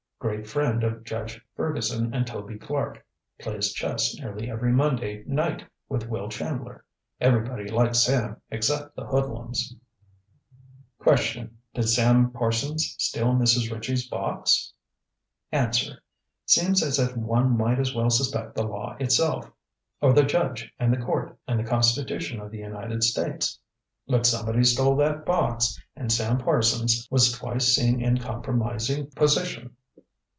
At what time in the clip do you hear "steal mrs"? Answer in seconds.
12.99-13.73